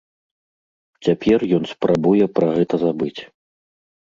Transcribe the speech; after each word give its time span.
Цяпер 1.07 1.39
ён 1.57 1.63
спрабуе 1.73 2.25
пра 2.41 2.47
гэта 2.57 2.75
забыць. 2.87 3.15